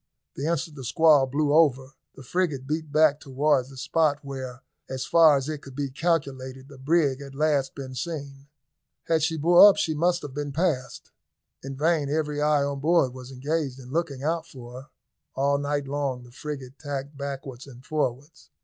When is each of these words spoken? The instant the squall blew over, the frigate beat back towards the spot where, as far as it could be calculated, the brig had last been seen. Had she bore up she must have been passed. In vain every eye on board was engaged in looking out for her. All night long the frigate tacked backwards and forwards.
The 0.35 0.47
instant 0.47 0.75
the 0.77 0.83
squall 0.83 1.27
blew 1.27 1.53
over, 1.53 1.91
the 2.15 2.23
frigate 2.23 2.65
beat 2.65 2.91
back 2.91 3.19
towards 3.19 3.69
the 3.69 3.77
spot 3.77 4.17
where, 4.23 4.63
as 4.89 5.05
far 5.05 5.37
as 5.37 5.47
it 5.47 5.61
could 5.61 5.75
be 5.75 5.91
calculated, 5.91 6.67
the 6.69 6.79
brig 6.79 7.21
had 7.21 7.35
last 7.35 7.75
been 7.75 7.93
seen. 7.93 8.47
Had 9.03 9.21
she 9.21 9.37
bore 9.37 9.69
up 9.69 9.77
she 9.77 9.93
must 9.93 10.23
have 10.23 10.33
been 10.33 10.53
passed. 10.53 11.11
In 11.61 11.77
vain 11.77 12.09
every 12.09 12.41
eye 12.41 12.63
on 12.63 12.79
board 12.79 13.13
was 13.13 13.31
engaged 13.31 13.77
in 13.77 13.91
looking 13.91 14.23
out 14.23 14.47
for 14.47 14.73
her. 14.81 14.87
All 15.35 15.59
night 15.59 15.87
long 15.87 16.23
the 16.23 16.31
frigate 16.31 16.79
tacked 16.79 17.15
backwards 17.15 17.67
and 17.67 17.85
forwards. 17.85 18.49